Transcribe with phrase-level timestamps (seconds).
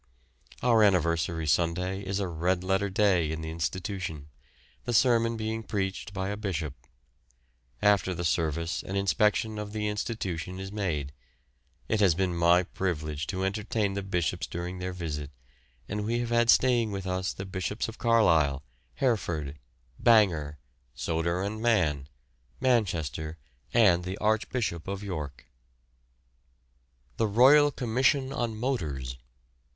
[0.63, 4.29] Our anniversary Sunday is a red letter day in the institution,
[4.85, 6.73] the sermon being preached by a bishop.
[7.83, 11.13] After the service an inspection of the institution is made.
[11.87, 15.29] It has been my privilege to entertain the bishops during their visit,
[15.87, 18.63] and we have had staying with us the Bishops of Carlisle,
[18.95, 19.59] Hereford,
[19.99, 20.57] Bangor,
[20.95, 22.09] Sodor and Man,
[22.59, 23.37] Manchester,
[23.71, 25.45] and the Archbishop of York.
[27.17, 29.17] THE ROYAL COMMISSION ON MOTORS.